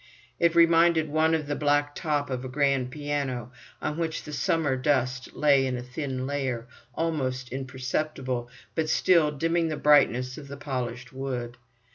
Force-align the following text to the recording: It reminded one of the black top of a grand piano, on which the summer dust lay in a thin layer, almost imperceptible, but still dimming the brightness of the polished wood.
It 0.39 0.55
reminded 0.55 1.09
one 1.09 1.35
of 1.35 1.45
the 1.45 1.55
black 1.55 1.93
top 1.93 2.31
of 2.31 2.43
a 2.43 2.49
grand 2.49 2.89
piano, 2.89 3.51
on 3.83 3.99
which 3.99 4.23
the 4.23 4.33
summer 4.33 4.75
dust 4.75 5.35
lay 5.35 5.67
in 5.67 5.77
a 5.77 5.83
thin 5.83 6.25
layer, 6.25 6.65
almost 6.95 7.49
imperceptible, 7.49 8.49
but 8.73 8.89
still 8.89 9.29
dimming 9.29 9.67
the 9.67 9.77
brightness 9.77 10.39
of 10.39 10.47
the 10.47 10.57
polished 10.57 11.13
wood. 11.13 11.55